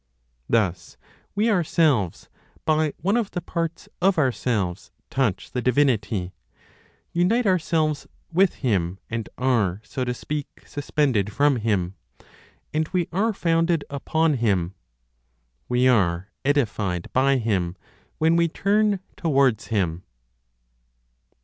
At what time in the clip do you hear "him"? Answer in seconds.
8.65-8.97, 11.57-11.93, 14.37-14.73, 17.37-17.75, 19.67-20.01